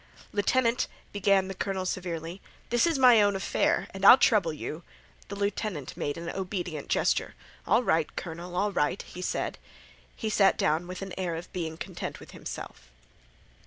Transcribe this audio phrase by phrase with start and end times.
[0.33, 4.81] "Lieutenant," began the colonel, severely, "this is my own affair, and I'll trouble you—"
[5.27, 7.35] The lieutenant made an obedient gesture.
[7.67, 9.59] "All right, colonel, all right," he said.
[10.15, 12.89] He sat down with an air of being content with himself.